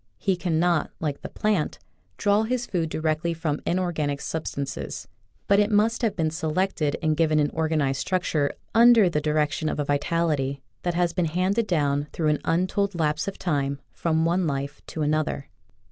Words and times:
He 0.17 0.35
cannot, 0.35 0.89
like 0.99 1.21
the 1.21 1.29
plant, 1.29 1.77
draw 2.17 2.41
his 2.41 2.65
food 2.65 2.89
directly 2.89 3.35
from 3.35 3.61
inorganic 3.67 4.19
sub 4.19 4.47
stances, 4.47 5.07
but 5.47 5.59
it 5.59 5.69
must 5.69 6.01
have 6.01 6.15
been 6.15 6.31
selected 6.31 6.97
and 7.03 7.15
given 7.15 7.37
an 7.37 7.51
organized 7.51 7.99
structure 8.01 8.51
under 8.73 9.11
the 9.11 9.21
direc 9.21 9.51
tion 9.51 9.69
of 9.69 9.79
a 9.79 9.85
vitality 9.85 10.63
that 10.81 10.95
has 10.95 11.13
been 11.13 11.25
handed 11.25 11.67
down, 11.67 12.07
through 12.13 12.29
an 12.29 12.41
untold 12.43 12.95
lapse 12.99 13.27
of 13.27 13.37
time, 13.37 13.79
from 13.91 14.25
one 14.25 14.47
life 14.47 14.81
to 14.87 15.03
another. 15.03 15.49